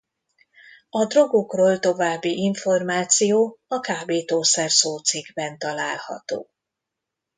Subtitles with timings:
[0.89, 6.49] A drogokról további információ a kábítószer szócikkben található.